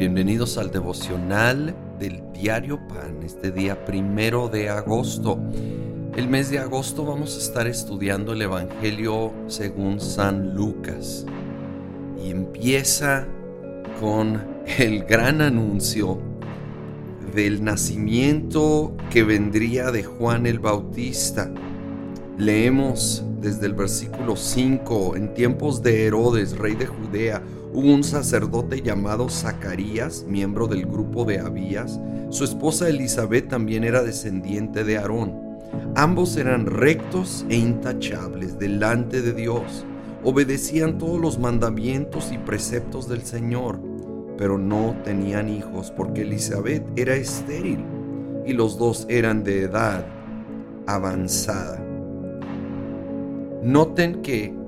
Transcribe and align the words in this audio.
Bienvenidos 0.00 0.56
al 0.56 0.70
devocional 0.70 1.76
del 1.98 2.22
diario 2.32 2.80
Pan, 2.88 3.22
este 3.22 3.50
día 3.50 3.84
primero 3.84 4.48
de 4.48 4.70
agosto. 4.70 5.38
El 6.16 6.26
mes 6.26 6.48
de 6.48 6.58
agosto 6.58 7.04
vamos 7.04 7.36
a 7.36 7.38
estar 7.38 7.66
estudiando 7.66 8.32
el 8.32 8.40
Evangelio 8.40 9.30
según 9.46 10.00
San 10.00 10.54
Lucas 10.54 11.26
y 12.18 12.30
empieza 12.30 13.28
con 14.00 14.42
el 14.78 15.04
gran 15.04 15.42
anuncio 15.42 16.18
del 17.34 17.62
nacimiento 17.62 18.96
que 19.10 19.22
vendría 19.22 19.90
de 19.90 20.02
Juan 20.02 20.46
el 20.46 20.60
Bautista. 20.60 21.52
Leemos 22.38 23.22
desde 23.42 23.66
el 23.66 23.74
versículo 23.74 24.34
5, 24.34 25.16
en 25.16 25.34
tiempos 25.34 25.82
de 25.82 26.06
Herodes, 26.06 26.56
rey 26.56 26.74
de 26.74 26.86
Judea, 26.86 27.42
hubo 27.72 27.92
un 27.92 28.04
sacerdote 28.04 28.82
llamado 28.82 29.28
Zacarías, 29.28 30.24
miembro 30.28 30.66
del 30.66 30.86
grupo 30.86 31.24
de 31.24 31.38
Abías. 31.38 32.00
Su 32.30 32.44
esposa 32.44 32.88
Elizabeth 32.88 33.48
también 33.48 33.84
era 33.84 34.02
descendiente 34.02 34.84
de 34.84 34.98
Aarón. 34.98 35.50
Ambos 35.94 36.36
eran 36.36 36.66
rectos 36.66 37.44
e 37.48 37.56
intachables 37.56 38.58
delante 38.58 39.22
de 39.22 39.32
Dios. 39.32 39.84
Obedecían 40.24 40.98
todos 40.98 41.20
los 41.20 41.38
mandamientos 41.38 42.30
y 42.32 42.38
preceptos 42.38 43.08
del 43.08 43.22
Señor, 43.22 43.80
pero 44.36 44.58
no 44.58 44.96
tenían 45.04 45.48
hijos 45.48 45.92
porque 45.96 46.22
Elizabeth 46.22 46.84
era 46.96 47.14
estéril 47.14 47.84
y 48.46 48.52
los 48.52 48.78
dos 48.78 49.06
eran 49.08 49.44
de 49.44 49.62
edad 49.62 50.06
avanzada. 50.86 51.82
Noten 53.62 54.22
que 54.22 54.59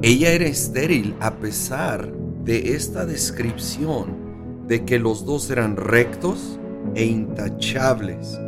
ella 0.00 0.30
era 0.30 0.46
estéril 0.46 1.16
a 1.18 1.34
pesar 1.38 2.12
de 2.44 2.76
esta 2.76 3.04
descripción 3.04 4.66
de 4.68 4.84
que 4.84 5.00
los 5.00 5.24
dos 5.24 5.50
eran 5.50 5.76
rectos 5.76 6.60
e 6.94 7.04
intachables. 7.04 8.38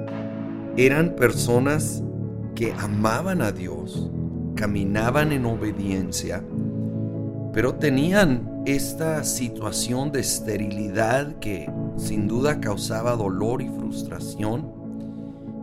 Eran 0.77 1.17
personas 1.17 2.05
que 2.55 2.73
amaban 2.75 3.43
a 3.43 3.51
Dios, 3.51 4.13
caminaban 4.55 5.33
en 5.33 5.45
obediencia, 5.45 6.45
pero 7.53 7.75
tenían 7.75 8.63
esta 8.65 9.25
situación 9.25 10.13
de 10.13 10.21
esterilidad 10.21 11.41
que 11.41 11.69
sin 11.97 12.29
duda 12.29 12.61
causaba 12.61 13.17
dolor 13.17 13.61
y 13.61 13.69
frustración. 13.69 14.71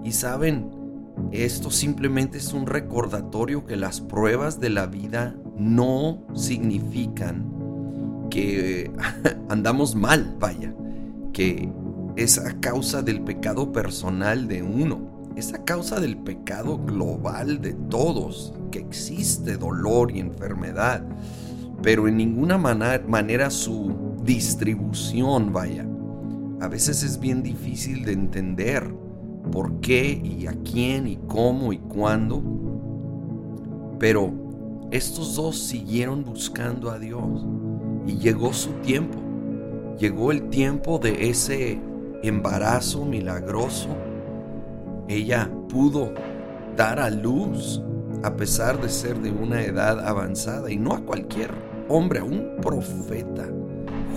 Y 0.03 0.11
saben, 0.11 0.69
esto 1.31 1.71
simplemente 1.71 2.39
es 2.39 2.51
un 2.51 2.65
recordatorio 2.65 3.65
que 3.65 3.77
las 3.77 4.01
pruebas 4.01 4.59
de 4.59 4.69
la 4.69 4.85
vida 4.85 5.35
no 5.57 6.23
significan 6.33 7.45
que 8.29 8.91
andamos 9.49 9.95
mal, 9.95 10.35
vaya, 10.39 10.73
que 11.33 11.69
es 12.15 12.37
a 12.39 12.59
causa 12.59 13.01
del 13.01 13.21
pecado 13.21 13.71
personal 13.71 14.47
de 14.47 14.63
uno, 14.63 15.31
es 15.35 15.53
a 15.53 15.63
causa 15.63 15.99
del 15.99 16.17
pecado 16.17 16.77
global 16.77 17.61
de 17.61 17.73
todos, 17.73 18.53
que 18.71 18.79
existe 18.79 19.57
dolor 19.57 20.11
y 20.11 20.19
enfermedad, 20.19 21.03
pero 21.83 22.07
en 22.07 22.17
ninguna 22.17 22.57
manera 22.57 23.49
su 23.51 24.17
distribución, 24.23 25.53
vaya. 25.53 25.87
A 26.59 26.67
veces 26.67 27.03
es 27.03 27.19
bien 27.19 27.43
difícil 27.43 28.03
de 28.03 28.13
entender 28.13 28.91
por 29.51 29.79
qué 29.79 30.19
y 30.23 30.47
a 30.47 30.53
quién 30.63 31.07
y 31.07 31.17
cómo 31.27 31.71
y 31.71 31.77
cuándo. 31.77 32.41
Pero 33.99 34.46
estos 34.91 35.35
dos 35.35 35.57
siguieron 35.59 36.23
buscando 36.23 36.89
a 36.89 36.99
Dios 36.99 37.45
y 38.05 38.17
llegó 38.17 38.53
su 38.53 38.71
tiempo. 38.81 39.17
Llegó 39.99 40.31
el 40.31 40.49
tiempo 40.49 40.97
de 40.99 41.29
ese 41.29 41.79
embarazo 42.23 43.03
milagroso. 43.03 43.89
Ella 45.09 45.49
pudo 45.67 46.13
dar 46.75 46.99
a 46.99 47.09
luz 47.09 47.81
a 48.23 48.35
pesar 48.35 48.81
de 48.81 48.89
ser 48.89 49.19
de 49.19 49.31
una 49.31 49.61
edad 49.61 50.05
avanzada 50.05 50.71
y 50.71 50.77
no 50.77 50.93
a 50.93 51.01
cualquier 51.01 51.51
hombre, 51.89 52.19
a 52.19 52.23
un 52.23 52.57
profeta, 52.61 53.47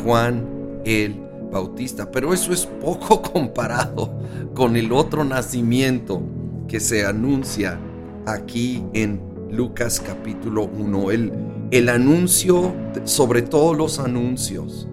Juan 0.04 0.46
el 0.84 1.20
Bautista. 1.50 2.10
Pero 2.10 2.32
eso 2.32 2.52
es 2.52 2.66
poco 2.66 3.22
comparado 3.32 4.18
con 4.54 4.76
el 4.76 4.92
otro 4.92 5.24
nacimiento 5.24 6.22
que 6.68 6.80
se 6.80 7.04
anuncia 7.04 7.78
aquí 8.26 8.84
en 8.92 9.29
Lucas 9.50 10.00
capítulo 10.00 10.64
1. 10.64 11.10
El, 11.10 11.32
el 11.70 11.88
anuncio 11.88 12.74
sobre 13.04 13.42
todos 13.42 13.76
los 13.76 13.98
anuncios 13.98 14.88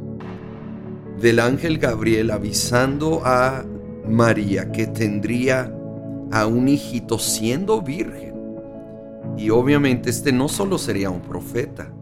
del 1.19 1.39
ángel 1.39 1.77
Gabriel 1.77 2.31
avisando 2.31 3.21
a 3.23 3.65
María 4.07 4.71
que 4.71 4.87
tendría 4.87 5.73
a 6.31 6.45
un 6.45 6.67
hijito 6.67 7.19
siendo 7.19 7.81
virgen. 7.81 8.35
Y 9.37 9.49
obviamente 9.49 10.09
este 10.09 10.31
no 10.31 10.47
solo 10.47 10.77
sería 10.77 11.09
un 11.09 11.21
profeta, 11.21 11.93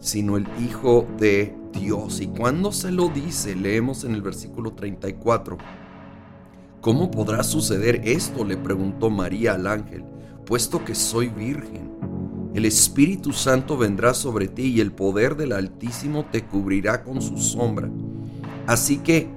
sino 0.00 0.36
el 0.36 0.46
hijo 0.60 1.06
de 1.18 1.54
Dios. 1.72 2.20
Y 2.20 2.28
cuando 2.28 2.72
se 2.72 2.90
lo 2.90 3.08
dice, 3.08 3.54
leemos 3.54 4.04
en 4.04 4.14
el 4.14 4.22
versículo 4.22 4.72
34, 4.72 5.56
¿cómo 6.80 7.10
podrá 7.10 7.42
suceder 7.42 8.02
esto? 8.04 8.44
le 8.44 8.56
preguntó 8.56 9.10
María 9.10 9.54
al 9.54 9.66
ángel, 9.66 10.04
puesto 10.46 10.84
que 10.84 10.94
soy 10.94 11.28
virgen. 11.28 11.90
El 12.54 12.64
Espíritu 12.64 13.32
Santo 13.32 13.76
vendrá 13.76 14.14
sobre 14.14 14.48
ti 14.48 14.68
y 14.68 14.80
el 14.80 14.92
poder 14.92 15.36
del 15.36 15.52
Altísimo 15.52 16.24
te 16.24 16.44
cubrirá 16.44 17.04
con 17.04 17.20
su 17.20 17.36
sombra. 17.36 17.90
Así 18.66 18.98
que 18.98 19.28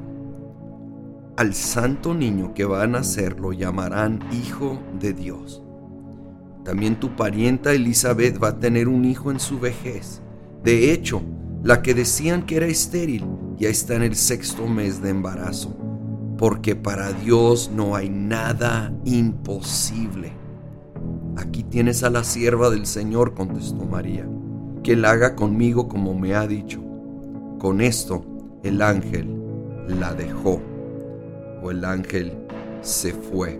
al 1.36 1.54
santo 1.54 2.14
niño 2.14 2.54
que 2.54 2.64
va 2.64 2.84
a 2.84 2.88
nacer 2.88 3.40
lo 3.40 3.52
llamarán 3.52 4.20
Hijo 4.32 4.80
de 5.00 5.14
Dios. 5.14 5.64
También 6.64 7.00
tu 7.00 7.16
parienta 7.16 7.74
Elizabeth 7.74 8.42
va 8.42 8.50
a 8.50 8.60
tener 8.60 8.88
un 8.88 9.04
hijo 9.04 9.32
en 9.32 9.40
su 9.40 9.60
vejez. 9.60 10.22
De 10.64 10.92
hecho, 10.92 11.22
la 11.64 11.82
que 11.82 11.94
decían 11.94 12.46
que 12.46 12.58
era 12.58 12.68
estéril 12.68 13.26
ya 13.58 13.70
está 13.70 13.96
en 13.96 14.04
el 14.04 14.16
sexto 14.16 14.68
mes 14.68 15.02
de 15.02 15.10
embarazo, 15.10 15.76
porque 16.38 16.76
para 16.76 17.12
Dios 17.12 17.72
no 17.74 17.96
hay 17.96 18.10
nada 18.10 18.94
imposible. 19.04 20.39
Aquí 21.40 21.64
tienes 21.64 22.04
a 22.04 22.10
la 22.10 22.24
sierva 22.24 22.70
del 22.70 22.86
Señor, 22.86 23.34
contestó 23.34 23.86
María, 23.86 24.28
que 24.84 24.94
él 24.94 25.06
haga 25.06 25.36
conmigo 25.36 25.88
como 25.88 26.14
me 26.14 26.36
ha 26.36 26.46
dicho. 26.46 26.82
Con 27.58 27.82
esto 27.82 28.24
el 28.64 28.82
ángel 28.82 29.42
la 29.88 30.14
dejó, 30.14 30.62
o 31.64 31.72
el 31.72 31.86
ángel 31.86 32.34
se 32.82 33.14
fue. 33.14 33.60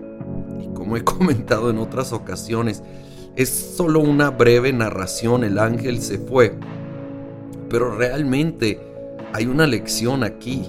Y 0.60 0.68
como 0.74 0.96
he 0.96 1.04
comentado 1.04 1.70
en 1.70 1.78
otras 1.78 2.12
ocasiones, 2.12 2.82
es 3.36 3.48
solo 3.48 4.00
una 4.00 4.30
breve 4.30 4.72
narración, 4.72 5.44
el 5.44 5.58
ángel 5.58 6.02
se 6.02 6.18
fue 6.18 6.56
pero 7.70 7.96
realmente 7.96 8.80
hay 9.32 9.46
una 9.46 9.66
lección 9.66 10.24
aquí. 10.24 10.68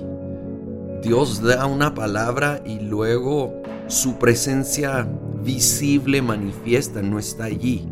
Dios 1.02 1.42
da 1.42 1.66
una 1.66 1.96
palabra 1.96 2.62
y 2.64 2.80
luego 2.80 3.61
su 3.92 4.18
presencia 4.18 5.08
visible 5.44 6.22
manifiesta, 6.22 7.02
no 7.02 7.20
está 7.20 7.46
allí. 7.46 7.88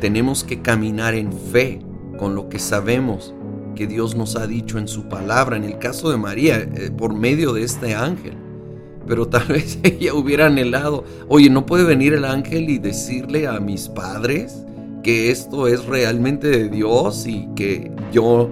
Tenemos 0.00 0.44
que 0.44 0.62
caminar 0.62 1.14
en 1.14 1.32
fe 1.32 1.80
con 2.18 2.34
lo 2.34 2.48
que 2.48 2.58
sabemos 2.58 3.34
que 3.74 3.86
Dios 3.86 4.14
nos 4.14 4.36
ha 4.36 4.46
dicho 4.46 4.78
en 4.78 4.88
su 4.88 5.08
palabra, 5.08 5.56
en 5.56 5.64
el 5.64 5.78
caso 5.78 6.10
de 6.10 6.16
María, 6.16 6.58
eh, 6.58 6.90
por 6.96 7.14
medio 7.14 7.52
de 7.52 7.64
este 7.64 7.94
ángel. 7.94 8.34
Pero 9.06 9.26
tal 9.26 9.46
vez 9.48 9.78
ella 9.82 10.14
hubiera 10.14 10.46
anhelado, 10.46 11.04
oye, 11.28 11.50
¿no 11.50 11.66
puede 11.66 11.84
venir 11.84 12.12
el 12.12 12.24
ángel 12.24 12.70
y 12.70 12.78
decirle 12.78 13.46
a 13.46 13.58
mis 13.58 13.88
padres 13.88 14.64
que 15.02 15.30
esto 15.30 15.66
es 15.66 15.86
realmente 15.86 16.48
de 16.48 16.68
Dios 16.68 17.26
y 17.26 17.48
que 17.56 17.90
yo 18.12 18.50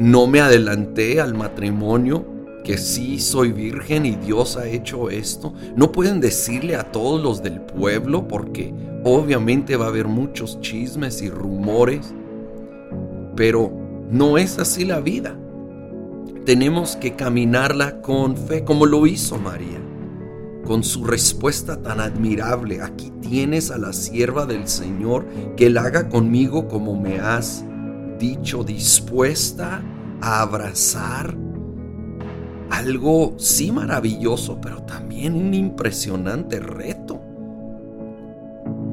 no 0.00 0.26
me 0.26 0.40
adelanté 0.40 1.20
al 1.20 1.34
matrimonio, 1.34 2.24
que 2.64 2.78
sí 2.78 3.18
soy 3.18 3.52
virgen 3.52 4.06
y 4.06 4.16
Dios 4.16 4.56
ha 4.56 4.66
hecho 4.66 5.10
esto. 5.10 5.54
No 5.76 5.92
pueden 5.92 6.20
decirle 6.20 6.76
a 6.76 6.90
todos 6.90 7.22
los 7.22 7.42
del 7.42 7.60
pueblo 7.60 8.26
porque 8.28 8.74
obviamente 9.04 9.76
va 9.76 9.86
a 9.86 9.88
haber 9.88 10.08
muchos 10.08 10.60
chismes 10.60 11.22
y 11.22 11.30
rumores, 11.30 12.14
pero 13.36 13.72
no 14.10 14.38
es 14.38 14.58
así 14.58 14.84
la 14.84 15.00
vida. 15.00 15.36
Tenemos 16.44 16.96
que 16.96 17.14
caminarla 17.14 18.00
con 18.00 18.36
fe 18.36 18.64
como 18.64 18.86
lo 18.86 19.06
hizo 19.06 19.38
María 19.38 19.80
con 20.70 20.84
su 20.84 21.02
respuesta 21.02 21.82
tan 21.82 21.98
admirable, 21.98 22.80
aquí 22.80 23.10
tienes 23.20 23.72
a 23.72 23.78
la 23.78 23.92
sierva 23.92 24.46
del 24.46 24.68
Señor, 24.68 25.26
que 25.56 25.66
él 25.66 25.76
haga 25.76 26.08
conmigo 26.08 26.68
como 26.68 26.94
me 26.94 27.18
has 27.18 27.64
dicho, 28.20 28.62
dispuesta 28.62 29.82
a 30.20 30.42
abrazar 30.42 31.36
algo 32.70 33.34
sí 33.38 33.72
maravilloso, 33.72 34.60
pero 34.60 34.82
también 34.82 35.34
un 35.34 35.54
impresionante 35.54 36.60
reto. 36.60 37.20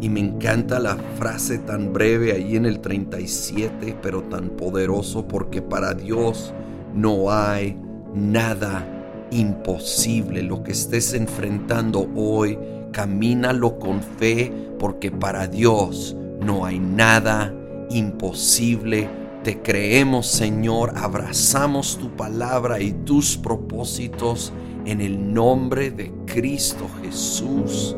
Y 0.02 0.10
me 0.10 0.20
encanta 0.20 0.80
la 0.80 0.98
frase 1.18 1.58
tan 1.60 1.94
breve 1.94 2.32
ahí 2.32 2.56
en 2.56 2.66
el 2.66 2.80
37, 2.80 3.96
pero 4.02 4.24
tan 4.24 4.50
poderoso, 4.50 5.28
porque 5.28 5.62
para 5.62 5.94
Dios 5.94 6.54
no 6.94 7.32
hay 7.32 7.78
nada 8.14 8.86
imposible. 9.32 10.44
Lo 10.44 10.64
que 10.64 10.72
estés 10.72 11.14
enfrentando 11.14 12.10
hoy, 12.16 12.58
camínalo 12.92 13.80
con 13.80 14.02
fe 14.02 14.52
porque 14.80 15.12
para 15.12 15.48
Dios 15.48 16.16
no 16.42 16.66
hay 16.66 16.80
nada 16.80 17.54
imposible. 17.90 19.10
Te 19.48 19.62
creemos, 19.62 20.28
Señor, 20.28 20.92
abrazamos 20.98 21.98
tu 21.98 22.10
palabra 22.10 22.82
y 22.82 22.92
tus 22.92 23.38
propósitos 23.38 24.52
en 24.86 25.00
el 25.00 25.34
nombre 25.34 25.90
de 25.90 26.12
Cristo 26.26 26.90
Jesús. 27.02 27.96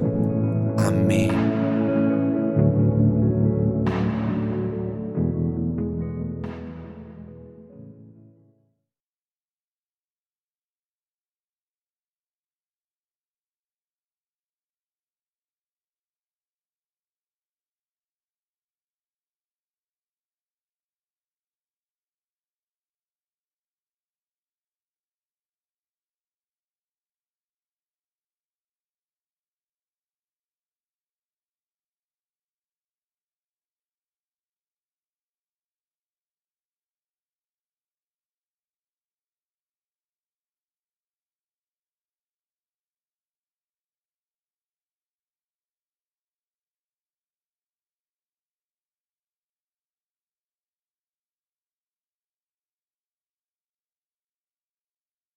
Amén. 0.78 1.69